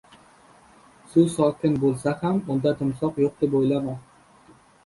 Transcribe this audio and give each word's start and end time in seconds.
•Suv 1.11 1.27
sokin 1.33 1.77
bo‘lsa 1.85 2.15
ham 2.23 2.41
unda 2.57 2.73
timsoh 2.81 3.23
yo‘q 3.25 3.39
deb 3.45 3.55
o‘ylama. 3.61 3.95